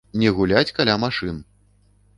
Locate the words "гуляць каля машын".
0.37-1.41